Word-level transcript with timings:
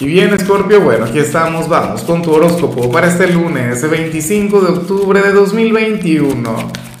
Y 0.00 0.06
bien, 0.06 0.38
Scorpio, 0.38 0.80
bueno, 0.80 1.06
aquí 1.06 1.18
estamos, 1.18 1.68
vamos 1.68 2.02
con 2.02 2.22
tu 2.22 2.32
horóscopo 2.32 2.88
para 2.88 3.08
este 3.08 3.26
lunes 3.32 3.90
25 3.90 4.60
de 4.60 4.68
octubre 4.68 5.20
de 5.20 5.32
2021. 5.32 6.56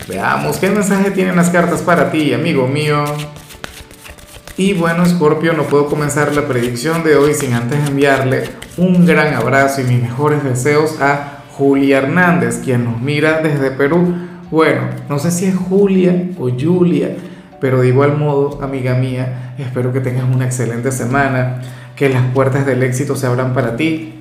Veamos 0.08 0.56
qué 0.56 0.68
mensaje 0.68 1.12
tienen 1.12 1.36
las 1.36 1.50
cartas 1.50 1.80
para 1.82 2.10
ti, 2.10 2.34
amigo 2.34 2.66
mío. 2.66 3.04
Y 4.56 4.72
bueno, 4.72 5.06
Scorpio, 5.06 5.52
no 5.52 5.62
puedo 5.62 5.86
comenzar 5.86 6.34
la 6.34 6.48
predicción 6.48 7.04
de 7.04 7.14
hoy 7.14 7.34
sin 7.34 7.52
antes 7.52 7.88
enviarle 7.88 8.50
un 8.76 9.06
gran 9.06 9.32
abrazo 9.32 9.80
y 9.80 9.84
mis 9.84 10.02
mejores 10.02 10.42
deseos 10.42 11.00
a 11.00 11.44
Julia 11.52 11.98
Hernández, 11.98 12.60
quien 12.64 12.84
nos 12.84 13.00
mira 13.00 13.42
desde 13.42 13.70
Perú. 13.70 14.12
Bueno, 14.50 14.80
no 15.08 15.20
sé 15.20 15.30
si 15.30 15.44
es 15.46 15.54
Julia 15.54 16.30
o 16.36 16.50
Julia, 16.50 17.14
pero 17.60 17.80
de 17.80 17.88
igual 17.90 18.18
modo, 18.18 18.58
amiga 18.60 18.94
mía, 18.94 19.54
espero 19.56 19.92
que 19.92 20.00
tengas 20.00 20.24
una 20.24 20.46
excelente 20.46 20.90
semana 20.90 21.60
que 21.98 22.08
las 22.08 22.22
puertas 22.32 22.64
del 22.64 22.84
éxito 22.84 23.16
se 23.16 23.26
abran 23.26 23.52
para 23.52 23.76
ti. 23.76 24.14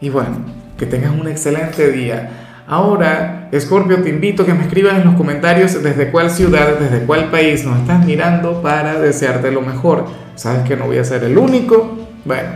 Y 0.00 0.08
bueno, 0.08 0.36
que 0.78 0.86
tengas 0.86 1.10
un 1.10 1.26
excelente 1.26 1.90
día. 1.90 2.30
Ahora, 2.68 3.48
Scorpio, 3.58 4.02
te 4.02 4.08
invito 4.08 4.44
a 4.44 4.46
que 4.46 4.54
me 4.54 4.62
escribas 4.62 4.94
en 4.94 5.04
los 5.04 5.14
comentarios 5.16 5.82
desde 5.82 6.12
cuál 6.12 6.30
ciudad, 6.30 6.78
desde 6.78 7.04
cuál 7.04 7.30
país 7.30 7.64
nos 7.64 7.80
estás 7.80 8.06
mirando 8.06 8.62
para 8.62 9.00
desearte 9.00 9.50
lo 9.50 9.62
mejor. 9.62 10.06
Sabes 10.36 10.62
que 10.62 10.76
no 10.76 10.86
voy 10.86 10.98
a 10.98 11.04
ser 11.04 11.24
el 11.24 11.36
único. 11.38 11.98
Bueno, 12.24 12.50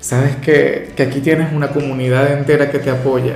sabes 0.00 0.36
que, 0.36 0.92
que 0.96 1.02
aquí 1.02 1.20
tienes 1.20 1.52
una 1.52 1.68
comunidad 1.68 2.32
entera 2.32 2.70
que 2.70 2.78
te 2.78 2.90
apoya. 2.90 3.34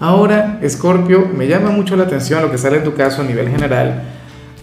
Ahora, 0.00 0.58
Scorpio, 0.68 1.28
me 1.32 1.46
llama 1.46 1.70
mucho 1.70 1.94
la 1.94 2.04
atención 2.04 2.42
lo 2.42 2.50
que 2.50 2.58
sale 2.58 2.78
en 2.78 2.84
tu 2.84 2.94
caso 2.94 3.22
a 3.22 3.24
nivel 3.24 3.48
general 3.48 4.02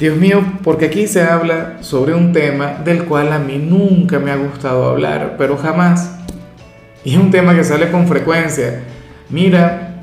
Dios 0.01 0.17
mío, 0.17 0.43
porque 0.63 0.85
aquí 0.85 1.05
se 1.05 1.21
habla 1.21 1.77
sobre 1.81 2.15
un 2.15 2.33
tema 2.33 2.79
del 2.83 3.05
cual 3.05 3.31
a 3.31 3.37
mí 3.37 3.59
nunca 3.59 4.17
me 4.17 4.31
ha 4.31 4.35
gustado 4.35 4.89
hablar, 4.89 5.35
pero 5.37 5.57
jamás. 5.57 6.17
Y 7.03 7.13
es 7.13 7.19
un 7.19 7.29
tema 7.29 7.53
que 7.53 7.63
sale 7.63 7.91
con 7.91 8.07
frecuencia. 8.07 8.81
Mira, 9.29 10.01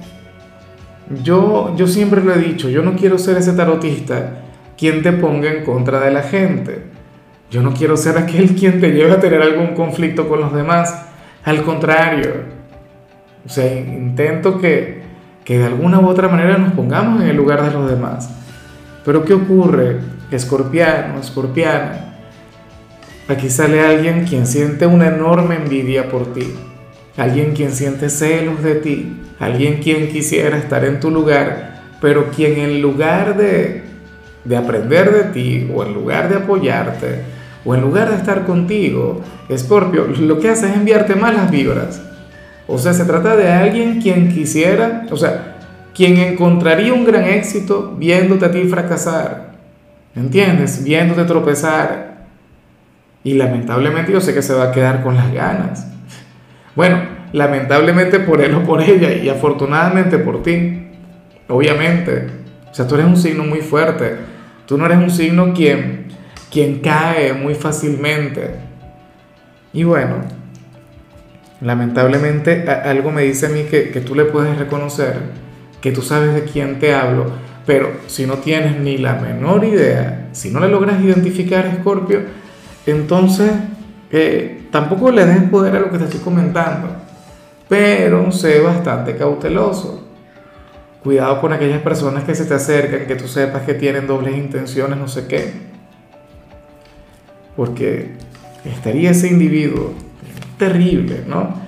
yo, 1.25 1.75
yo 1.77 1.89
siempre 1.89 2.23
lo 2.23 2.33
he 2.33 2.39
dicho, 2.39 2.69
yo 2.69 2.83
no 2.83 2.95
quiero 2.95 3.19
ser 3.19 3.39
ese 3.39 3.55
tarotista 3.55 4.45
quien 4.79 5.03
te 5.03 5.11
ponga 5.11 5.51
en 5.53 5.65
contra 5.65 5.99
de 5.99 6.13
la 6.13 6.23
gente. 6.23 6.85
Yo 7.51 7.61
no 7.63 7.73
quiero 7.75 7.97
ser 7.97 8.19
aquel 8.19 8.55
quien 8.55 8.81
te 8.81 8.93
lleve 8.93 9.11
a 9.11 9.19
tener 9.19 9.43
algún 9.43 9.75
conflicto 9.75 10.29
con 10.29 10.39
los 10.39 10.55
demás. 10.55 11.07
Al 11.45 11.65
contrario, 11.65 12.35
o 13.45 13.49
sea, 13.49 13.67
intento 13.81 14.61
que, 14.61 15.03
que 15.45 15.59
de 15.59 15.65
alguna 15.65 15.99
u 15.99 16.07
otra 16.07 16.29
manera 16.29 16.57
nos 16.57 16.73
pongamos 16.75 17.21
en 17.21 17.31
el 17.31 17.37
lugar 17.37 17.65
de 17.65 17.73
los 17.73 17.91
demás. 17.91 18.39
Pero 19.09 19.25
¿qué 19.25 19.33
ocurre? 19.33 20.01
Escorpiano, 20.31 21.19
escorpiana. 21.19 22.17
Aquí 23.27 23.49
sale 23.49 23.81
alguien 23.81 24.27
quien 24.27 24.47
siente 24.47 24.87
una 24.87 25.09
enorme 25.09 25.57
envidia 25.57 26.11
por 26.11 26.35
ti. 26.35 26.53
Alguien 27.17 27.55
quien 27.55 27.73
siente 27.73 28.11
celos 28.11 28.63
de 28.63 28.75
ti. 28.75 29.17
Alguien 29.41 29.79
quien 29.79 30.11
quisiera 30.11 30.59
estar 30.59 30.85
en 30.85 31.01
tu 31.01 31.11
lugar, 31.11 31.85
pero 32.03 32.31
quien 32.31 32.59
en 32.59 32.83
lugar 32.83 33.35
de, 33.39 33.85
de 34.45 34.57
aprender 34.59 35.11
de 35.11 35.33
ti 35.33 35.71
o 35.75 35.83
en 35.85 35.95
lugar 35.95 36.29
de 36.29 36.37
apoyarte 36.37 37.23
o 37.65 37.75
en 37.75 37.81
lugar 37.81 38.11
de 38.11 38.17
estar 38.17 38.45
contigo, 38.45 39.23
Escorpio, 39.49 40.05
lo 40.05 40.39
que 40.39 40.51
hace 40.51 40.67
es 40.69 40.75
enviarte 40.75 41.15
malas 41.15 41.51
vibras. 41.51 42.03
O 42.67 42.77
sea, 42.77 42.93
se 42.93 43.07
trata 43.07 43.37
de 43.37 43.51
alguien 43.51 44.03
quien 44.03 44.29
quisiera, 44.29 45.07
o 45.11 45.17
sea, 45.17 45.58
quien 45.99 46.17
encontraría 46.19 46.95
un 46.95 47.05
gran 47.05 47.25
éxito 47.25 47.97
viéndote 47.99 48.45
a 48.45 48.53
ti 48.53 48.63
fracasar, 48.69 49.55
¿entiendes? 50.15 50.85
Viéndote 50.85 51.25
tropezar. 51.25 52.19
Y 53.25 53.35
lamentablemente 53.35 54.13
yo 54.13 54.21
sé 54.21 54.33
que 54.33 54.41
se 54.41 54.55
va 54.55 54.67
a 54.67 54.71
quedar 54.71 55.03
con 55.03 55.17
las 55.17 55.33
ganas. 55.33 55.89
Bueno, 56.77 57.01
lamentablemente 57.33 58.21
por 58.21 58.41
él 58.41 58.55
o 58.55 58.63
por 58.63 58.81
ella 58.81 59.13
y 59.13 59.29
afortunadamente 59.29 60.19
por 60.19 60.45
ti, 60.45 60.87
obviamente. 61.49 62.29
O 62.71 62.75
sea, 62.75 62.87
tú 62.87 62.95
eres 62.95 63.09
un 63.09 63.17
signo 63.17 63.43
muy 63.43 63.61
fuerte. 63.61 64.19
Tú 64.67 64.79
no 64.79 64.87
eres 64.87 64.99
un 64.99 65.11
signo 65.11 65.53
quien, 65.53 66.07
quien 66.49 66.79
cae 66.79 67.33
muy 67.33 67.57
fácilmente. 67.57 68.55
Y 69.73 69.83
bueno, 69.83 70.19
lamentablemente 71.61 72.71
algo 72.71 73.11
me 73.11 73.23
dice 73.23 73.47
a 73.47 73.49
mí 73.49 73.65
que, 73.65 73.91
que 73.91 74.01
tú 74.01 74.15
le 74.15 74.27
puedes 74.27 74.57
reconocer 74.57 75.48
que 75.81 75.93
tú 75.93 76.03
sabes 76.03 76.35
de 76.35 76.45
quién 76.45 76.79
te 76.79 76.95
hablo, 76.95 77.27
pero 77.67 77.93
si 78.07 78.27
no 78.27 78.39
tienes 78.39 78.79
ni 78.81 78.99
la 78.99 79.15
menor 79.15 79.65
idea, 79.65 80.29
si 80.33 80.51
no 80.51 80.61
le 80.61 80.69
logras 80.69 81.03
identificar 81.03 81.71
Scorpio, 81.81 82.23
entonces 82.87 83.53
eh, 84.11 84.63
tampoco 84.71 85.11
le 85.11 85.27
des 85.27 85.43
poder 85.51 85.77
a 85.77 85.81
lo 85.81 85.91
que 85.91 85.99
te 85.99 86.05
estoy 86.05 86.21
comentando, 86.21 86.89
pero 87.69 88.33
sé 88.33 88.61
bastante 88.61 89.17
cauteloso. 89.17 90.05
Cuidado 91.03 91.41
con 91.41 91.53
aquellas 91.53 91.81
personas 91.81 92.25
que 92.25 92.35
se 92.35 92.45
te 92.45 92.55
acercan, 92.55 93.07
que 93.07 93.15
tú 93.15 93.29
sepas 93.29 93.63
que 93.63 93.75
tienen 93.75 94.07
dobles 94.07 94.37
intenciones, 94.37 94.99
no 94.99 95.07
sé 95.07 95.27
qué. 95.27 95.53
Porque 97.57 98.13
estaría 98.65 99.11
ese 99.11 99.29
individuo 99.29 99.93
terrible, 100.59 101.23
¿no? 101.27 101.68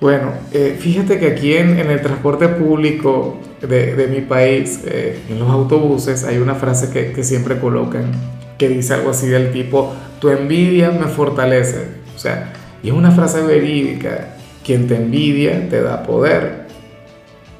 Bueno, 0.00 0.32
eh, 0.52 0.78
fíjate 0.80 1.18
que 1.18 1.26
aquí 1.26 1.52
en, 1.52 1.78
el 1.78 2.00
transporte 2.00 2.48
público 2.48 3.38
de, 3.60 4.08
mi 4.10 4.22
país, 4.22 4.80
eh, 4.86 5.20
en 5.28 5.38
los 5.38 5.50
autobuses, 5.50 6.24
hay 6.24 6.38
una 6.38 6.54
frase 6.54 6.90
que, 6.90 7.22
siempre 7.22 7.58
colocan 7.58 8.10
que 8.56 8.68
dice 8.68 8.94
algo 8.94 9.10
así 9.10 9.26
del 9.26 9.52
tipo, 9.52 9.92
tu 10.18 10.30
envidia 10.30 10.90
me 10.90 11.06
fortalece. 11.06 11.88
O 12.16 12.18
sea, 12.18 12.52
y 12.82 12.88
es 12.88 12.94
una 12.94 13.10
frase 13.10 13.42
verídica, 13.42 14.36
quien 14.64 14.88
te 14.88 14.96
envidia 14.96 15.68
te 15.68 15.82
da 15.82 16.02
poder. 16.02 16.66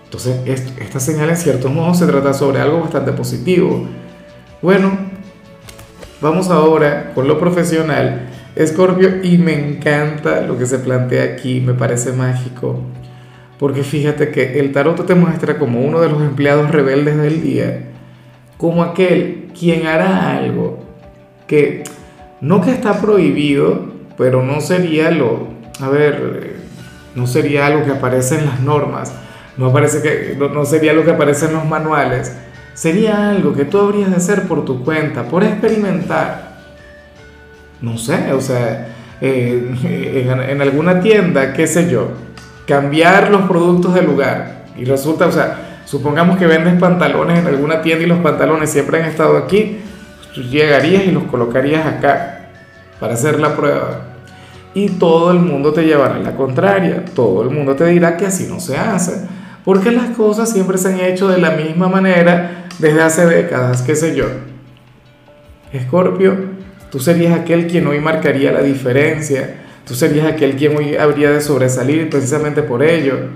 Entonces, 0.04 0.36
esta 0.80 0.98
señal 0.98 1.28
en 1.28 1.36
cierto 1.36 1.68
modo 1.68 1.92
se 1.94 2.06
trata 2.06 2.32
sobre 2.32 2.60
algo 2.60 2.80
bastante 2.80 3.12
positivo. 3.12 3.86
Bueno, 4.62 4.98
vamos 6.22 6.48
ahora 6.48 7.12
con 7.14 7.28
lo 7.28 7.38
profesional. 7.38 8.29
Escorpio, 8.56 9.22
y 9.22 9.38
me 9.38 9.54
encanta 9.54 10.40
lo 10.40 10.58
que 10.58 10.66
se 10.66 10.78
plantea 10.78 11.22
aquí, 11.24 11.60
me 11.60 11.74
parece 11.74 12.12
mágico, 12.12 12.80
porque 13.58 13.82
fíjate 13.82 14.30
que 14.30 14.58
el 14.58 14.72
tarot 14.72 15.06
te 15.06 15.14
muestra 15.14 15.58
como 15.58 15.80
uno 15.80 16.00
de 16.00 16.08
los 16.08 16.20
empleados 16.22 16.70
rebeldes 16.70 17.16
del 17.16 17.42
día, 17.42 17.84
como 18.56 18.82
aquel 18.82 19.50
quien 19.58 19.86
hará 19.86 20.36
algo 20.36 20.80
que 21.46 21.84
no 22.40 22.60
que 22.60 22.72
está 22.72 23.00
prohibido, 23.00 23.92
pero 24.18 24.42
no 24.42 24.60
sería 24.60 25.10
lo, 25.10 25.48
a 25.80 25.88
ver, 25.88 26.56
no 27.14 27.26
sería 27.26 27.66
algo 27.66 27.84
que 27.84 27.92
aparece 27.92 28.38
en 28.38 28.46
las 28.46 28.60
normas, 28.60 29.12
no, 29.56 29.66
aparece 29.66 30.02
que, 30.02 30.36
no, 30.36 30.48
no 30.48 30.64
sería 30.64 30.92
lo 30.92 31.04
que 31.04 31.12
aparece 31.12 31.46
en 31.46 31.54
los 31.54 31.66
manuales, 31.66 32.36
sería 32.74 33.30
algo 33.30 33.54
que 33.54 33.64
tú 33.64 33.78
habrías 33.78 34.10
de 34.10 34.16
hacer 34.16 34.48
por 34.48 34.64
tu 34.64 34.82
cuenta, 34.84 35.24
por 35.24 35.44
experimentar 35.44 36.49
no 37.82 37.98
sé, 37.98 38.32
o 38.32 38.40
sea, 38.40 38.88
eh, 39.20 40.26
en, 40.48 40.62
alguna 40.62 41.00
tienda, 41.00 41.52
qué 41.52 41.66
sé 41.66 41.90
yo, 41.90 42.08
cambiar 42.66 43.30
los 43.30 43.42
productos 43.42 43.94
del 43.94 44.06
lugar. 44.06 44.64
Y 44.76 44.84
resulta, 44.84 45.26
o 45.26 45.32
sea, 45.32 45.82
supongamos 45.84 46.38
que 46.38 46.46
vendes 46.46 46.78
pantalones 46.80 47.38
en 47.38 47.46
alguna 47.46 47.82
tienda 47.82 48.04
y 48.04 48.08
los 48.08 48.18
pantalones 48.18 48.70
siempre 48.70 49.02
han 49.02 49.08
estado 49.08 49.36
aquí, 49.36 49.78
tú 50.34 50.42
llegarías 50.42 51.04
y 51.04 51.10
los 51.10 51.24
colocarías 51.24 51.86
acá 51.86 52.48
para 52.98 53.14
hacer 53.14 53.40
la 53.40 53.56
prueba. 53.56 54.02
Y 54.72 54.90
todo 54.90 55.32
el 55.32 55.40
mundo 55.40 55.72
te 55.72 55.84
llevará 55.84 56.18
la 56.18 56.36
contraria, 56.36 57.04
todo 57.14 57.42
el 57.42 57.50
mundo 57.50 57.74
te 57.74 57.86
dirá 57.86 58.16
que 58.16 58.26
así 58.26 58.46
no 58.48 58.60
se 58.60 58.78
hace, 58.78 59.26
porque 59.64 59.90
las 59.90 60.16
cosas 60.16 60.50
siempre 60.50 60.78
se 60.78 60.88
han 60.88 61.00
hecho 61.00 61.28
de 61.28 61.38
la 61.38 61.50
misma 61.50 61.88
manera 61.88 62.66
desde 62.78 63.02
hace 63.02 63.26
décadas, 63.26 63.82
qué 63.82 63.96
sé 63.96 64.14
yo. 64.14 64.26
Escorpio, 65.72 66.36
Tú 66.90 66.98
serías 66.98 67.38
aquel 67.38 67.66
quien 67.66 67.86
hoy 67.86 68.00
marcaría 68.00 68.52
la 68.52 68.62
diferencia. 68.62 69.56
Tú 69.86 69.94
serías 69.94 70.26
aquel 70.26 70.56
quien 70.56 70.76
hoy 70.76 70.96
habría 70.96 71.30
de 71.30 71.40
sobresalir 71.40 72.10
precisamente 72.10 72.62
por 72.62 72.82
ello, 72.82 73.28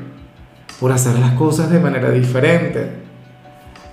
por 0.80 0.92
hacer 0.92 1.18
las 1.18 1.32
cosas 1.34 1.70
de 1.70 1.78
manera 1.78 2.10
diferente. 2.10 2.88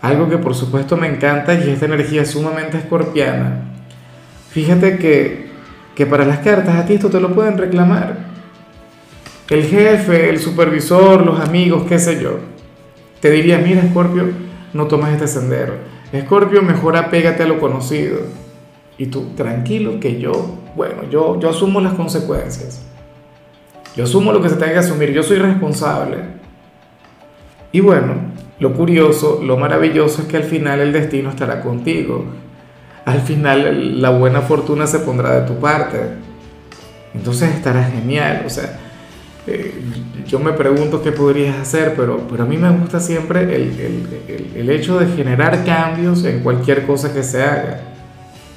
Algo 0.02 0.30
que 0.30 0.38
por 0.40 0.56
supuesto 0.56 0.98
me 0.98 1.08
encanta 1.08 1.54
y 1.54 1.70
esta 1.70 1.86
energía 1.86 2.26
sumamente 2.26 2.78
escorpiana. 2.78 3.62
Fíjate 4.50 4.98
que, 4.98 5.52
que 5.96 6.06
para 6.08 6.26
las 6.26 6.40
cartas 6.40 6.76
a 6.76 6.86
ti 6.86 6.96
esto 6.96 7.10
te 7.10 7.20
lo 7.20 7.34
pueden 7.34 7.58
reclamar. 7.58 8.32
El 9.50 9.66
jefe, 9.66 10.30
el 10.30 10.40
supervisor, 10.40 11.26
los 11.26 11.40
amigos, 11.40 11.84
qué 11.88 12.00
sé 12.00 12.22
yo, 12.22 12.40
te 13.20 13.30
diría, 13.30 13.60
mira 13.60 13.82
Escorpio, 13.82 14.30
no 14.74 14.88
tomes 14.88 15.14
este 15.14 15.28
sendero. 15.28 15.74
Escorpio, 16.12 16.64
mejor 16.64 16.98
apégate 16.98 17.44
a 17.44 17.48
lo 17.48 17.60
conocido. 17.60 18.22
Y 19.02 19.08
tú, 19.08 19.30
tranquilo, 19.36 20.00
que 20.00 20.20
yo, 20.20 20.60
bueno, 20.76 21.10
yo, 21.10 21.40
yo 21.40 21.50
asumo 21.50 21.82
las 21.82 21.96
consecuencias. 21.96 22.84
Yo 23.96 24.04
asumo 24.04 24.32
lo 24.32 24.44
que 24.44 24.50
se 24.50 24.58
tenga 24.58 24.74
que 24.74 24.78
asumir, 24.78 25.12
yo 25.12 25.24
soy 25.24 25.40
responsable. 25.40 26.18
Y 27.72 27.80
bueno, 27.80 28.14
lo 28.60 28.74
curioso, 28.74 29.42
lo 29.44 29.58
maravilloso 29.58 30.22
es 30.22 30.28
que 30.28 30.38
al 30.38 30.44
final 30.44 30.82
el 30.82 30.94
destino 30.94 31.32
estará 31.32 31.62
contigo. 31.62 32.26
Al 33.04 33.22
final 33.22 34.00
la 34.00 34.12
buena 34.12 34.42
fortuna 34.42 34.86
se 34.86 35.00
pondrá 35.00 35.40
de 35.40 35.48
tu 35.48 35.60
parte. 35.60 35.98
entonces 37.16 37.56
estará 37.56 37.84
genial. 37.84 38.44
O 38.46 38.52
sea, 38.52 38.78
eh, 39.48 39.82
yo 40.28 40.38
me 40.38 40.54
pregunto 40.54 41.02
qué 41.02 41.12
podrías 41.12 41.58
hacer, 41.58 41.96
pero, 41.96 42.28
pero 42.30 42.44
a 42.44 42.46
mí 42.46 42.56
me 42.56 42.70
gusta 42.70 43.00
siempre 43.00 43.42
el, 43.46 43.80
el, 43.80 44.52
el, 44.58 44.70
hecho 44.70 45.00
de 45.00 45.08
generar 45.08 45.66
cambios 45.66 46.24
en 46.24 46.42
cualquier 46.42 46.86
cosa 46.86 47.12
que 47.12 47.24
se 47.24 47.42
haga. 47.42 47.91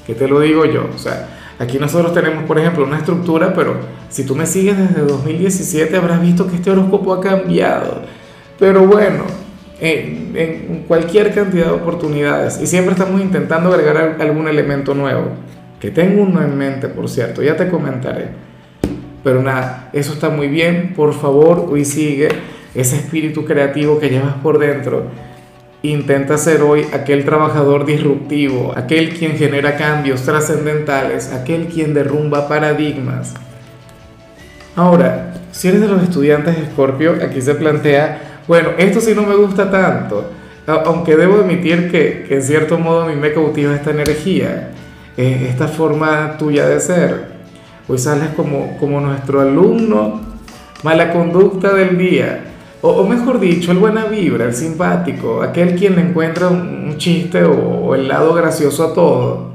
Que 0.06 0.14
te 0.14 0.28
lo 0.28 0.40
digo 0.40 0.64
yo, 0.64 0.88
o 0.94 0.98
sea, 0.98 1.28
aquí 1.58 1.78
nosotros 1.78 2.12
tenemos, 2.12 2.44
por 2.44 2.58
ejemplo, 2.58 2.84
una 2.84 2.98
estructura, 2.98 3.54
pero 3.54 3.76
si 4.10 4.24
tú 4.24 4.36
me 4.36 4.46
sigues 4.46 4.76
desde 4.76 5.02
2017 5.02 5.96
habrás 5.96 6.20
visto 6.20 6.46
que 6.46 6.56
este 6.56 6.70
horóscopo 6.70 7.14
ha 7.14 7.20
cambiado. 7.20 8.02
Pero 8.58 8.86
bueno, 8.86 9.24
en, 9.80 10.32
en 10.34 10.84
cualquier 10.86 11.34
cantidad 11.34 11.66
de 11.66 11.72
oportunidades 11.72 12.60
y 12.60 12.66
siempre 12.66 12.92
estamos 12.92 13.20
intentando 13.20 13.72
agregar 13.72 14.16
algún 14.20 14.48
elemento 14.48 14.94
nuevo. 14.94 15.30
Que 15.80 15.90
tengo 15.90 16.22
uno 16.22 16.42
en 16.42 16.56
mente, 16.56 16.88
por 16.88 17.08
cierto, 17.08 17.42
ya 17.42 17.56
te 17.56 17.68
comentaré. 17.68 18.28
Pero 19.22 19.42
nada, 19.42 19.90
eso 19.92 20.12
está 20.12 20.30
muy 20.30 20.48
bien. 20.48 20.92
Por 20.94 21.14
favor, 21.14 21.66
hoy 21.70 21.84
sigue 21.84 22.28
ese 22.74 22.96
espíritu 22.96 23.44
creativo 23.44 23.98
que 23.98 24.10
llevas 24.10 24.34
por 24.34 24.58
dentro. 24.58 25.06
Intenta 25.84 26.38
ser 26.38 26.62
hoy 26.62 26.86
aquel 26.94 27.26
trabajador 27.26 27.84
disruptivo, 27.84 28.72
aquel 28.74 29.10
quien 29.10 29.36
genera 29.36 29.76
cambios 29.76 30.22
trascendentales, 30.22 31.30
aquel 31.30 31.66
quien 31.66 31.92
derrumba 31.92 32.48
paradigmas. 32.48 33.34
Ahora, 34.76 35.34
si 35.52 35.68
eres 35.68 35.82
de 35.82 35.88
los 35.88 36.02
estudiantes 36.02 36.56
de 36.56 36.64
Scorpio, 36.68 37.16
aquí 37.22 37.42
se 37.42 37.54
plantea, 37.54 38.38
bueno, 38.48 38.70
esto 38.78 38.98
sí 39.02 39.12
no 39.14 39.24
me 39.24 39.34
gusta 39.34 39.70
tanto, 39.70 40.30
aunque 40.66 41.16
debo 41.16 41.40
admitir 41.40 41.90
que, 41.90 42.28
en 42.30 42.42
cierto 42.42 42.78
modo 42.78 43.02
a 43.02 43.08
mí 43.08 43.16
me 43.16 43.34
cautiva 43.34 43.74
esta 43.74 43.90
energía, 43.90 44.70
eh, 45.18 45.48
esta 45.50 45.68
forma 45.68 46.38
tuya 46.38 46.66
de 46.66 46.80
ser. 46.80 47.26
Hoy 47.88 47.98
sales 47.98 48.30
como, 48.34 48.78
como 48.78 49.02
nuestro 49.02 49.42
alumno, 49.42 50.22
mala 50.82 51.12
conducta 51.12 51.74
del 51.74 51.98
día, 51.98 52.53
o, 52.86 53.06
mejor 53.06 53.40
dicho, 53.40 53.72
el 53.72 53.78
buena 53.78 54.04
vibra, 54.04 54.44
el 54.44 54.52
simpático, 54.52 55.42
aquel 55.42 55.74
quien 55.74 55.96
le 55.96 56.02
encuentra 56.02 56.48
un, 56.48 56.98
chiste 56.98 57.42
o, 57.42 57.94
el 57.94 58.08
lado 58.08 58.34
gracioso 58.34 58.84
a 58.84 58.92
todo, 58.92 59.52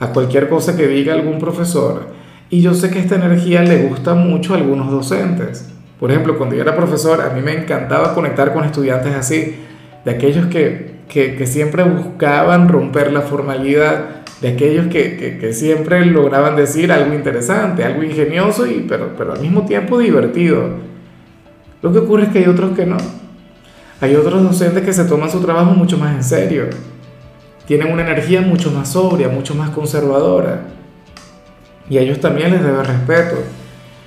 a 0.00 0.08
cualquier 0.08 0.48
cosa 0.48 0.76
que 0.76 0.88
diga 0.88 1.14
algún 1.14 1.38
profesor. 1.38 2.08
Y 2.50 2.60
yo 2.60 2.74
sé 2.74 2.90
que 2.90 2.98
esta 2.98 3.14
energía 3.14 3.62
le 3.62 3.84
gusta 3.84 4.14
mucho 4.14 4.54
a 4.54 4.56
algunos 4.56 4.90
docentes. 4.90 5.72
Por 6.00 6.10
ejemplo, 6.10 6.36
cuando 6.36 6.56
yo 6.56 6.62
era 6.62 6.74
profesor, 6.74 7.20
a 7.20 7.30
mí 7.30 7.42
me 7.42 7.52
encantaba 7.52 8.12
conectar 8.12 8.52
con 8.52 8.64
estudiantes 8.64 9.14
así, 9.14 9.54
de 10.04 10.10
aquellos 10.10 10.46
que, 10.46 10.96
que, 11.08 11.36
que 11.36 11.46
siempre 11.46 11.84
buscaban 11.84 12.68
romper 12.68 13.12
la 13.12 13.20
formalidad, 13.20 14.24
de 14.40 14.48
aquellos 14.48 14.88
que, 14.88 15.50
siempre 15.52 16.04
lograban 16.06 16.56
decir 16.56 16.90
algo 16.90 17.14
interesante, 17.14 17.84
algo 17.84 18.02
ingenioso, 18.02 18.66
y, 18.66 18.84
pero, 18.88 19.14
pero 19.16 19.34
al 19.34 19.40
mismo 19.40 19.64
tiempo 19.64 19.96
divertido. 19.98 20.97
Lo 21.82 21.92
que 21.92 21.98
ocurre 21.98 22.24
es 22.24 22.28
que 22.30 22.38
hay 22.38 22.46
otros 22.46 22.76
que 22.76 22.86
no. 22.86 22.96
Hay 24.00 24.14
otros 24.14 24.42
docentes 24.42 24.84
que 24.84 24.92
se 24.92 25.04
toman 25.04 25.30
su 25.30 25.40
trabajo 25.40 25.72
mucho 25.72 25.98
más 25.98 26.14
en 26.14 26.24
serio. 26.24 26.64
Tienen 27.66 27.92
una 27.92 28.02
energía 28.02 28.40
mucho 28.40 28.70
más 28.70 28.92
sobria, 28.92 29.28
mucho 29.28 29.54
más 29.54 29.70
conservadora. 29.70 30.62
Y 31.90 31.98
a 31.98 32.02
ellos 32.02 32.20
también 32.20 32.50
les 32.52 32.62
debe 32.62 32.82
respeto. 32.82 33.36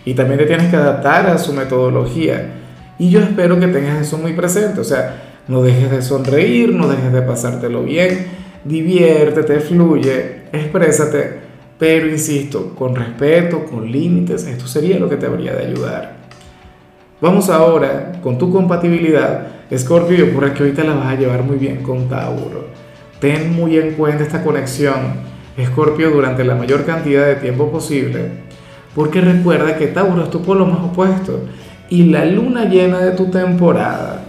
Y 0.06 0.14
también 0.14 0.40
te 0.40 0.46
tienes 0.46 0.70
que 0.70 0.76
adaptar 0.76 1.28
a 1.28 1.38
su 1.38 1.54
metodología. 1.54 2.54
Y 2.98 3.10
yo 3.10 3.20
espero 3.20 3.60
que 3.60 3.68
tengas 3.68 4.02
eso 4.02 4.18
muy 4.18 4.34
presente. 4.34 4.80
O 4.80 4.84
sea, 4.84 5.40
no 5.48 5.62
dejes 5.62 5.92
de 5.92 6.02
sonreír, 6.02 6.74
no 6.74 6.88
dejes 6.88 7.12
de 7.12 7.22
pasártelo 7.22 7.84
bien 7.84 8.42
diviértete, 8.64 9.60
fluye, 9.60 10.44
exprésate, 10.52 11.40
pero 11.78 12.08
insisto, 12.08 12.76
con 12.76 12.96
respeto, 12.96 13.66
con 13.66 13.92
límites, 13.92 14.46
esto 14.46 14.68
sería 14.68 15.00
lo 15.00 15.10
que 15.10 15.18
te 15.18 15.26
habría 15.26 15.54
de 15.54 15.66
ayudar. 15.66 16.21
Vamos 17.22 17.52
ahora 17.52 18.14
con 18.24 18.40
tu 18.40 18.52
compatibilidad, 18.52 19.46
Scorpio, 19.78 20.26
ocurre 20.26 20.54
que 20.54 20.72
te 20.72 20.84
la 20.84 20.96
vas 20.96 21.06
a 21.06 21.16
llevar 21.16 21.44
muy 21.44 21.58
bien 21.58 21.84
con 21.84 22.10
Tauro. 22.10 22.66
Ten 23.20 23.56
muy 23.56 23.78
en 23.78 23.94
cuenta 23.94 24.24
esta 24.24 24.44
conexión, 24.44 24.96
Scorpio, 25.64 26.10
durante 26.10 26.44
la 26.44 26.56
mayor 26.56 26.84
cantidad 26.84 27.28
de 27.28 27.36
tiempo 27.36 27.70
posible, 27.70 28.32
porque 28.96 29.22
recuerda 29.22 29.78
que 29.78 29.86
Tauro 29.86 30.24
es 30.24 30.32
tu 30.32 30.42
polo 30.42 30.66
más 30.66 30.80
opuesto 30.80 31.42
y 31.92 32.06
la 32.06 32.26
luna 32.26 32.66
llena 32.66 32.98
de 32.98 33.12
tu 33.12 33.28
temporada, 33.30 34.24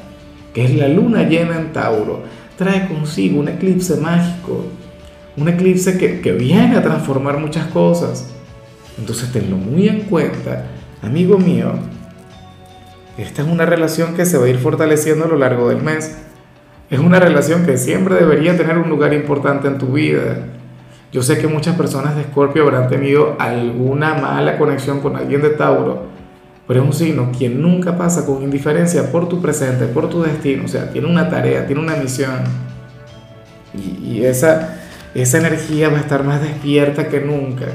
que 0.52 0.66
es 0.66 0.74
la 0.74 0.88
luna 0.88 1.22
llena 1.22 1.58
en 1.58 1.72
Tauro, 1.72 2.24
trae 2.58 2.88
consigo 2.88 3.40
un 3.40 3.48
eclipse 3.48 3.96
mágico, 3.96 4.66
un 5.38 5.48
eclipse 5.48 5.96
que, 5.96 6.20
que 6.20 6.32
viene 6.32 6.76
a 6.76 6.82
transformar 6.82 7.38
muchas 7.38 7.68
cosas. 7.68 8.30
Entonces 8.98 9.32
tenlo 9.32 9.56
muy 9.56 9.88
en 9.88 10.00
cuenta, 10.02 10.66
amigo 11.00 11.38
mío. 11.38 11.72
Esta 13.22 13.42
es 13.42 13.48
una 13.48 13.66
relación 13.66 14.14
que 14.14 14.26
se 14.26 14.38
va 14.38 14.46
a 14.46 14.48
ir 14.48 14.58
fortaleciendo 14.58 15.24
a 15.24 15.28
lo 15.28 15.36
largo 15.36 15.68
del 15.68 15.82
mes. 15.82 16.16
Es 16.90 16.98
una 16.98 17.18
relación 17.18 17.64
que 17.64 17.78
siempre 17.78 18.16
debería 18.16 18.56
tener 18.56 18.78
un 18.78 18.90
lugar 18.90 19.14
importante 19.14 19.68
en 19.68 19.78
tu 19.78 19.92
vida. 19.92 20.46
Yo 21.12 21.22
sé 21.22 21.38
que 21.38 21.46
muchas 21.46 21.76
personas 21.76 22.16
de 22.16 22.22
Escorpio 22.22 22.64
habrán 22.64 22.88
tenido 22.88 23.36
alguna 23.38 24.14
mala 24.14 24.58
conexión 24.58 25.00
con 25.00 25.16
alguien 25.16 25.42
de 25.42 25.50
Tauro 25.50 26.12
pero 26.66 26.84
es 26.84 26.86
un 26.86 26.92
signo 26.94 27.32
quien 27.36 27.60
nunca 27.60 27.98
pasa 27.98 28.24
con 28.24 28.42
indiferencia 28.42 29.10
por 29.10 29.28
tu 29.28 29.42
presente, 29.42 29.86
por 29.86 30.08
tu 30.08 30.22
destino, 30.22 30.64
o 30.64 30.68
sea, 30.68 30.90
tiene 30.90 31.08
una 31.08 31.28
tarea, 31.28 31.66
tiene 31.66 31.82
una 31.82 31.96
misión. 31.96 32.44
Y, 33.74 34.24
esa, 34.24 34.78
esa 35.14 35.38
energía 35.38 35.88
va 35.88 35.98
a 35.98 36.00
estar 36.00 36.24
más 36.24 36.40
despierta 36.40 37.08
que 37.08 37.20
nunca. 37.20 37.66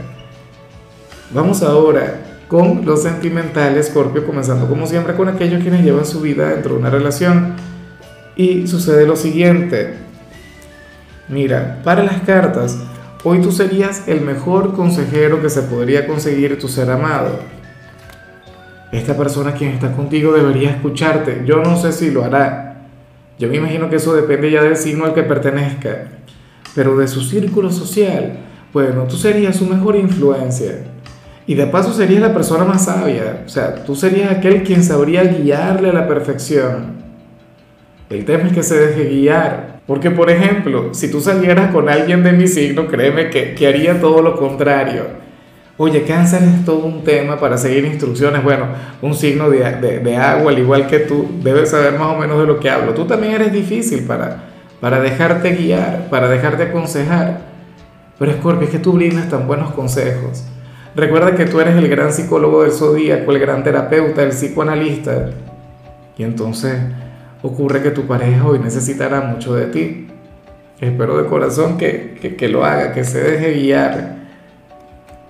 Vamos 1.31 1.61
ahora 1.63 2.21
con 2.47 2.85
los 2.85 3.03
sentimentales, 3.03 3.87
Scorpio, 3.87 4.25
comenzando 4.25 4.67
como 4.67 4.87
siempre 4.87 5.15
con 5.15 5.27
aquellos 5.27 5.61
quienes 5.61 5.83
llevan 5.83 6.05
su 6.05 6.21
vida 6.21 6.49
dentro 6.49 6.73
de 6.73 6.79
una 6.79 6.89
relación. 6.89 7.55
Y 8.35 8.67
sucede 8.67 9.05
lo 9.05 9.15
siguiente. 9.15 9.95
Mira, 11.27 11.81
para 11.83 12.03
las 12.03 12.21
cartas, 12.21 12.77
hoy 13.23 13.41
tú 13.41 13.51
serías 13.51 14.07
el 14.07 14.21
mejor 14.21 14.73
consejero 14.73 15.41
que 15.41 15.49
se 15.49 15.63
podría 15.63 16.07
conseguir 16.07 16.57
tu 16.59 16.67
ser 16.67 16.89
amado 16.89 17.39
esta 18.91 19.17
persona 19.17 19.53
quien 19.53 19.71
está 19.71 19.91
contigo 19.91 20.31
debería 20.31 20.69
escucharte. 20.69 21.43
Yo 21.45 21.57
no 21.57 21.77
sé 21.77 21.91
si 21.91 22.09
lo 22.11 22.23
hará. 22.23 22.87
Yo 23.37 23.49
me 23.49 23.57
imagino 23.57 23.89
que 23.89 23.97
eso 23.97 24.15
depende 24.15 24.49
ya 24.49 24.63
del 24.63 24.77
signo 24.77 25.05
al 25.05 25.13
que 25.13 25.23
pertenezca. 25.23 26.07
Pero 26.73 26.97
de 26.97 27.07
su 27.07 27.21
círculo 27.21 27.69
social, 27.71 28.39
bueno, 28.71 29.03
tú 29.03 29.17
serías 29.17 29.57
su 29.57 29.65
mejor 29.65 29.95
influencia. 29.95 30.85
Y 31.47 31.55
de 31.55 31.65
paso 31.65 31.93
serías 31.93 32.21
la 32.21 32.33
persona 32.33 32.65
más 32.65 32.85
sabia. 32.85 33.43
O 33.45 33.49
sea, 33.49 33.73
tú 33.83 33.95
serías 33.95 34.31
aquel 34.31 34.63
quien 34.63 34.83
sabría 34.83 35.23
guiarle 35.23 35.89
a 35.89 35.93
la 35.93 36.07
perfección. 36.07 36.97
El 38.09 38.25
tema 38.25 38.47
es 38.47 38.53
que 38.53 38.63
se 38.63 38.77
deje 38.77 39.09
guiar. 39.09 39.79
Porque, 39.87 40.11
por 40.11 40.29
ejemplo, 40.29 40.93
si 40.93 41.09
tú 41.09 41.21
salieras 41.21 41.71
con 41.71 41.87
alguien 41.87 42.21
de 42.23 42.33
mi 42.33 42.47
signo, 42.47 42.87
créeme 42.87 43.29
que, 43.29 43.55
que 43.55 43.67
haría 43.67 43.99
todo 43.99 44.21
lo 44.21 44.35
contrario 44.35 45.27
Oye, 45.79 46.05
cáncer 46.05 46.41
es 46.41 46.65
todo 46.65 46.85
un 46.85 47.03
tema 47.03 47.39
para 47.39 47.55
seguir 47.55 47.85
instrucciones. 47.85 48.43
Bueno, 48.43 48.65
un 48.99 49.13
signo 49.13 49.47
de, 49.51 49.59
de, 49.59 50.17
agua, 50.17 50.51
al 50.51 50.57
igual 50.57 50.87
que 50.87 50.97
tú, 50.97 51.29
debes 51.43 51.69
saber 51.69 51.99
más 51.99 52.15
o 52.15 52.17
menos 52.17 52.39
de 52.39 52.47
lo 52.47 52.59
que 52.59 52.67
hablo. 52.67 52.95
Tú 52.95 53.05
también 53.05 53.33
eres 53.33 53.53
difícil 53.53 54.05
para, 54.05 54.45
para 54.81 54.99
dejarte 54.99 55.51
guiar, 55.51 56.07
para 56.09 56.29
dejarte 56.29 56.63
aconsejar. 56.63 57.41
Pero 58.17 58.33
Scorpio, 58.33 58.65
es 58.65 58.71
que 58.71 58.79
tú 58.79 58.93
brindas 58.93 59.29
tan 59.29 59.45
buenos 59.45 59.71
consejos. 59.71 60.45
Recuerda 60.97 61.35
que 61.35 61.45
tú 61.45 61.59
eres 61.59 61.75
el 61.75 61.89
gran 61.89 62.11
psicólogo 62.11 62.63
del 62.63 62.71
zodíaco, 62.71 63.31
el 63.31 63.37
gran 63.37 63.63
terapeuta, 63.63 64.23
el 64.23 64.29
psicoanalista. 64.29 65.29
Y 66.17 66.23
entonces 66.23 66.73
ocurre 67.43 67.83
que 67.83 67.91
tu 67.91 68.07
pareja 68.07 68.43
hoy 68.47 68.57
necesitará 68.57 69.21
mucho 69.21 69.53
de 69.53 69.67
ti. 69.67 70.07
Espero 70.81 71.15
de 71.21 71.29
corazón 71.29 71.77
que, 71.77 72.35
que, 72.35 72.49
lo 72.49 72.65
haga, 72.65 72.93
que 72.93 73.03
se 73.03 73.21
deje 73.21 73.53
guiar 73.53 74.17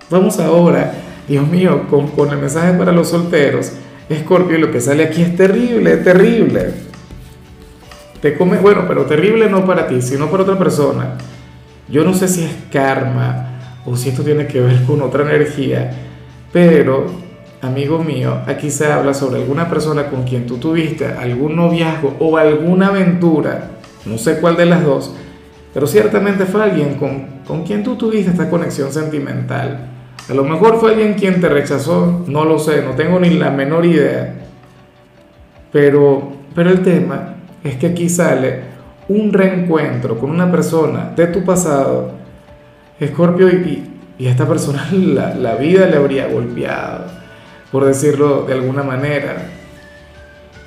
Vamos 0.09 0.39
ahora, 0.39 0.93
Dios 1.27 1.45
mío, 1.45 1.85
con, 1.89 2.29
el 2.29 2.37
mensaje 2.37 2.71
para 2.77 2.93
los 2.93 3.09
solteros. 3.09 3.73
Escorpio, 4.07 4.57
lo 4.59 4.71
que 4.71 4.79
sale 4.79 5.03
aquí 5.03 5.21
es 5.21 5.35
terrible, 5.35 5.97
terrible. 5.97 6.71
Te 8.21 8.37
come, 8.37 8.57
bueno, 8.59 8.85
pero 8.87 9.03
terrible 9.05 9.49
no 9.49 9.65
para 9.65 9.85
ti, 9.85 10.01
sino 10.01 10.31
para 10.31 10.43
otra 10.43 10.57
persona. 10.57 11.17
Yo 11.89 12.05
no 12.05 12.13
sé 12.13 12.29
si 12.29 12.45
es 12.45 12.55
karma 12.71 13.56
o 13.87 13.95
si 13.95 14.09
esto 14.09 14.21
tiene 14.21 14.47
que 14.47 14.59
ver 14.59 14.83
con 14.83 15.01
otra 15.01 15.23
energía, 15.23 15.91
pero, 16.51 17.05
amigo 17.61 18.03
mío, 18.03 18.41
aquí 18.45 18.69
se 18.69 18.85
habla 18.85 19.13
sobre 19.13 19.41
alguna 19.41 19.69
persona 19.69 20.07
con 20.07 20.23
quien 20.23 20.45
tú 20.45 20.57
tuviste 20.57 21.05
algún 21.05 21.55
noviazgo 21.55 22.15
o 22.19 22.37
alguna 22.37 22.87
aventura, 22.87 23.71
no 24.05 24.17
sé 24.17 24.39
cuál 24.41 24.57
de 24.57 24.65
las 24.65 24.83
dos, 24.83 25.15
pero 25.73 25.87
ciertamente 25.87 26.45
fue 26.45 26.63
alguien 26.63 26.95
con, 26.95 27.27
con 27.47 27.63
quien 27.63 27.83
tú 27.83 27.95
tuviste 27.95 28.31
esta 28.31 28.49
conexión 28.49 28.91
sentimental. 28.91 29.91
A 30.29 30.33
lo 30.33 30.43
mejor 30.43 30.79
fue 30.79 30.91
alguien 30.91 31.13
quien 31.13 31.39
te 31.39 31.47
rechazó, 31.47 32.25
no 32.27 32.43
lo 32.43 32.59
sé, 32.59 32.81
no 32.81 32.91
tengo 32.91 33.19
ni 33.19 33.29
la 33.29 33.51
menor 33.51 33.85
idea. 33.85 34.33
Pero, 35.71 36.33
pero 36.53 36.71
el 36.71 36.81
tema 36.81 37.35
es 37.63 37.75
que 37.75 37.87
aquí 37.87 38.09
sale 38.09 38.61
un 39.07 39.31
reencuentro 39.31 40.17
con 40.17 40.29
una 40.29 40.51
persona 40.51 41.13
de 41.15 41.27
tu 41.27 41.45
pasado, 41.45 42.11
Escorpio, 42.99 43.49
y, 43.49 43.89
y 44.17 44.27
a 44.27 44.31
esta 44.31 44.47
persona 44.47 44.87
la, 44.91 45.35
la 45.35 45.55
vida 45.55 45.85
le 45.85 45.97
habría 45.97 46.27
golpeado, 46.27 47.05
por 47.71 47.85
decirlo 47.85 48.43
de 48.43 48.53
alguna 48.53 48.83
manera. 48.83 49.49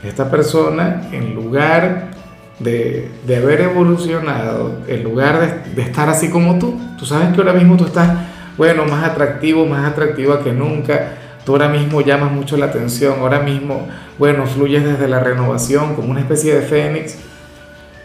Esta 0.04 0.30
persona, 0.30 1.08
en 1.12 1.34
lugar 1.34 2.10
de, 2.58 3.10
de 3.26 3.36
haber 3.36 3.62
evolucionado, 3.62 4.80
en 4.86 5.02
lugar 5.02 5.40
de, 5.40 5.74
de, 5.74 5.82
estar 5.82 6.08
así 6.08 6.30
como 6.30 6.58
tú, 6.58 6.78
tú 6.98 7.04
sabes 7.04 7.34
que 7.34 7.40
ahora 7.40 7.52
mismo 7.52 7.76
tú 7.76 7.84
estás, 7.84 8.10
bueno, 8.56 8.84
más 8.84 9.04
atractivo, 9.04 9.66
más 9.66 9.90
atractiva 9.90 10.42
que 10.42 10.52
nunca, 10.52 11.12
tú 11.44 11.52
ahora 11.52 11.68
mismo 11.68 12.00
llamas 12.00 12.32
mucho 12.32 12.56
la 12.56 12.66
atención, 12.66 13.16
ahora 13.20 13.40
mismo, 13.40 13.88
bueno, 14.18 14.46
fluyes 14.46 14.84
desde 14.84 15.08
la 15.08 15.20
renovación 15.20 15.94
como 15.94 16.10
una 16.10 16.20
especie 16.20 16.54
de 16.54 16.62
fénix, 16.62 17.16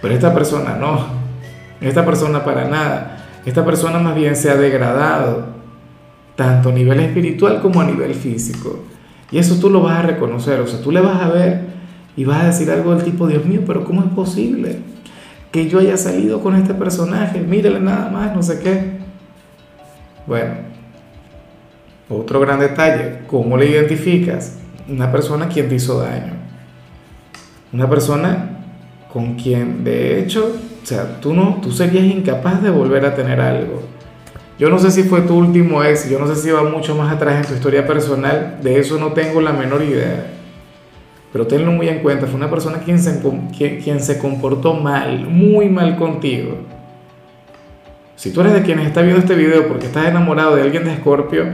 pero 0.01 0.13
esta 0.13 0.33
persona 0.33 0.75
no, 0.75 1.05
esta 1.81 2.05
persona 2.05 2.43
para 2.43 2.65
nada, 2.65 3.14
esta 3.45 3.63
persona 3.63 3.99
más 3.99 4.15
bien 4.15 4.35
se 4.35 4.49
ha 4.49 4.55
degradado, 4.55 5.45
tanto 6.35 6.69
a 6.69 6.71
nivel 6.71 6.99
espiritual 6.99 7.61
como 7.61 7.81
a 7.81 7.85
nivel 7.85 8.13
físico. 8.13 8.83
Y 9.31 9.37
eso 9.37 9.59
tú 9.59 9.69
lo 9.69 9.81
vas 9.81 9.99
a 9.99 10.01
reconocer, 10.03 10.59
o 10.59 10.67
sea, 10.67 10.81
tú 10.81 10.91
le 10.91 11.01
vas 11.01 11.21
a 11.21 11.29
ver 11.29 11.61
y 12.17 12.25
vas 12.25 12.43
a 12.43 12.47
decir 12.47 12.69
algo 12.71 12.95
del 12.95 13.03
tipo, 13.03 13.27
Dios 13.27 13.45
mío, 13.45 13.61
pero 13.65 13.83
¿cómo 13.83 14.01
es 14.01 14.09
posible 14.09 14.79
que 15.51 15.67
yo 15.67 15.79
haya 15.79 15.97
salido 15.97 16.41
con 16.41 16.55
este 16.55 16.73
personaje? 16.73 17.39
Mírale 17.39 17.79
nada 17.79 18.09
más, 18.09 18.35
no 18.35 18.41
sé 18.41 18.59
qué. 18.59 18.97
Bueno, 20.27 20.53
otro 22.09 22.39
gran 22.39 22.59
detalle, 22.59 23.19
¿cómo 23.27 23.57
le 23.57 23.69
identificas? 23.69 24.57
Una 24.87 25.11
persona 25.11 25.47
quien 25.47 25.69
te 25.69 25.75
hizo 25.75 25.99
daño. 25.99 26.33
Una 27.73 27.89
persona 27.89 28.59
con 29.11 29.35
quien, 29.35 29.83
de 29.83 30.19
hecho, 30.19 30.55
o 30.85 30.87
sea, 30.87 31.19
tú, 31.19 31.33
no, 31.33 31.57
tú 31.63 31.71
serías 31.71 32.03
incapaz 32.03 32.61
de 32.61 32.69
volver 32.69 33.07
a 33.07 33.15
tener 33.15 33.41
algo. 33.41 33.81
Yo 34.59 34.69
no 34.69 34.77
sé 34.77 34.91
si 34.91 35.01
fue 35.01 35.21
tu 35.21 35.35
último 35.35 35.83
ex, 35.83 36.07
yo 36.07 36.19
no 36.19 36.27
sé 36.27 36.35
si 36.35 36.51
va 36.51 36.61
mucho 36.61 36.93
más 36.93 37.11
atrás 37.11 37.37
en 37.37 37.47
tu 37.47 37.55
historia 37.55 37.87
personal, 37.87 38.59
de 38.61 38.77
eso 38.77 38.99
no 38.99 39.11
tengo 39.11 39.41
la 39.41 39.51
menor 39.51 39.81
idea. 39.81 40.27
Pero 41.33 41.47
tenlo 41.47 41.71
muy 41.71 41.89
en 41.89 42.03
cuenta, 42.03 42.27
fue 42.27 42.35
una 42.35 42.51
persona 42.51 42.81
quien 42.85 42.99
se, 42.99 43.19
quien, 43.57 43.81
quien 43.81 43.99
se 43.99 44.19
comportó 44.19 44.75
mal, 44.75 45.25
muy 45.25 45.69
mal 45.69 45.97
contigo. 45.97 46.59
Si 48.15 48.29
tú 48.31 48.41
eres 48.41 48.53
de 48.53 48.61
quienes 48.61 48.85
está 48.85 49.01
viendo 49.01 49.21
este 49.21 49.33
video 49.33 49.67
porque 49.67 49.87
estás 49.87 50.05
enamorado 50.05 50.55
de 50.55 50.61
alguien 50.61 50.83
de 50.83 50.93
Escorpio, 50.93 51.45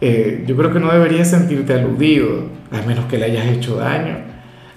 eh, 0.00 0.44
yo 0.46 0.56
creo 0.56 0.72
que 0.72 0.78
no 0.78 0.92
deberías 0.92 1.28
sentirte 1.28 1.74
aludido, 1.74 2.44
a 2.70 2.86
menos 2.86 3.06
que 3.06 3.18
le 3.18 3.24
hayas 3.24 3.46
hecho 3.46 3.74
daño, 3.74 4.18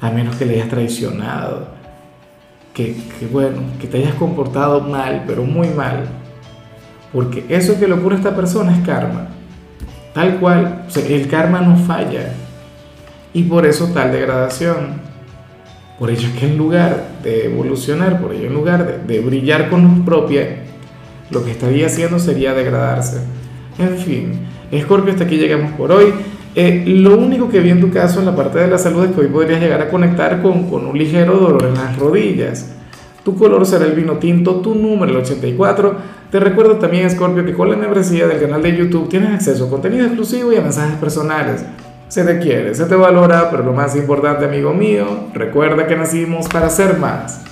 a 0.01 0.09
menos 0.09 0.35
que 0.35 0.47
le 0.47 0.55
hayas 0.55 0.69
traicionado 0.69 1.77
que, 2.73 2.95
bueno, 3.31 3.61
que 3.79 3.87
te 3.87 3.97
hayas 3.97 4.15
comportado 4.15 4.81
mal, 4.81 5.23
pero 5.27 5.43
muy 5.43 5.67
mal. 5.69 6.07
Porque 7.11 7.45
eso 7.49 7.79
que 7.79 7.87
le 7.87 7.93
ocurre 7.93 8.15
a 8.15 8.19
esta 8.19 8.35
persona 8.35 8.75
es 8.75 8.85
karma. 8.85 9.29
Tal 10.13 10.39
cual, 10.39 10.85
o 10.87 10.89
sea, 10.89 11.05
el 11.05 11.27
karma 11.27 11.61
no 11.61 11.75
falla. 11.75 12.33
Y 13.33 13.43
por 13.43 13.65
eso 13.65 13.89
tal 13.93 14.11
degradación. 14.11 15.01
Por 15.97 16.09
ello 16.09 16.27
es 16.27 16.39
que 16.39 16.45
en 16.47 16.57
lugar 16.57 17.09
de 17.23 17.45
evolucionar, 17.45 18.21
por 18.21 18.33
ello 18.33 18.47
en 18.47 18.53
lugar 18.53 18.85
de, 18.85 19.13
de 19.13 19.19
brillar 19.21 19.69
con 19.69 19.83
luz 19.83 20.05
propia, 20.05 20.63
lo 21.29 21.43
que 21.43 21.51
estaría 21.51 21.87
haciendo 21.87 22.19
sería 22.19 22.53
degradarse. 22.53 23.21
En 23.77 23.97
fin, 23.97 24.47
Scorpio, 24.77 25.11
hasta 25.11 25.25
aquí 25.25 25.37
llegamos 25.37 25.71
por 25.73 25.91
hoy. 25.91 26.13
Eh, 26.61 26.83
lo 26.85 27.17
único 27.17 27.47
que 27.47 27.61
vi 27.61 27.69
en 27.69 27.79
tu 27.79 27.89
caso 27.89 28.19
en 28.19 28.25
la 28.25 28.35
parte 28.35 28.59
de 28.59 28.67
la 28.67 28.77
salud 28.77 29.05
es 29.05 29.11
que 29.11 29.21
hoy 29.21 29.27
podrías 29.27 29.61
llegar 29.61 29.81
a 29.81 29.89
conectar 29.89 30.41
con, 30.41 30.69
con 30.69 30.85
un 30.87 30.97
ligero 30.97 31.37
dolor 31.37 31.63
en 31.63 31.75
las 31.75 31.97
rodillas. 31.97 32.65
Tu 33.23 33.33
color 33.37 33.65
será 33.65 33.85
el 33.85 33.93
vino 33.93 34.17
tinto, 34.17 34.55
tu 34.55 34.75
número 34.75 35.09
el 35.09 35.17
84. 35.19 35.95
Te 36.29 36.37
recuerdo 36.37 36.75
también, 36.75 37.09
Scorpio, 37.09 37.45
que 37.45 37.53
con 37.53 37.69
la 37.69 37.77
membresía 37.77 38.27
del 38.27 38.41
canal 38.41 38.61
de 38.61 38.75
YouTube 38.75 39.07
tienes 39.07 39.35
acceso 39.35 39.67
a 39.67 39.69
contenido 39.69 40.05
exclusivo 40.05 40.51
y 40.51 40.57
a 40.57 40.61
mensajes 40.61 40.97
personales. 40.97 41.63
Se 42.09 42.25
te 42.25 42.39
quiere, 42.39 42.75
se 42.75 42.83
te 42.83 42.95
valora, 42.95 43.49
pero 43.49 43.63
lo 43.63 43.71
más 43.71 43.95
importante, 43.95 44.43
amigo 44.43 44.73
mío, 44.73 45.05
recuerda 45.33 45.87
que 45.87 45.95
nacimos 45.95 46.49
para 46.49 46.69
ser 46.69 46.97
más. 46.97 47.45